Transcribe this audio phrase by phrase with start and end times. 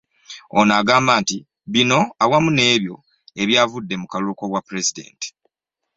[0.57, 1.37] Ono agamba nti
[1.73, 1.99] bino
[2.31, 2.95] wamu n'ebyo
[3.41, 5.27] ebyavudde mu kalulu k'obwapulezidenti